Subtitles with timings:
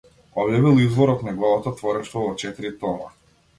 [0.43, 3.15] Објавил избор од неговото творештво во четири тома.